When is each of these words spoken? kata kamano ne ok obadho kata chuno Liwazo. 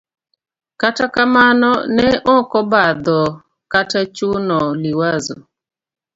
kata 0.81 1.05
kamano 1.15 1.71
ne 1.95 2.09
ok 2.35 2.49
obadho 2.61 3.19
kata 3.73 4.01
chuno 4.15 4.59
Liwazo. 4.81 5.35